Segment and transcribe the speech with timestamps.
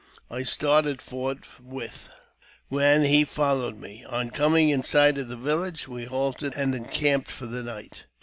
[0.31, 2.09] I started forthwith,
[2.71, 4.03] and he followed me.
[4.05, 8.05] On coming in sight of the village, we halted and encamped for the night.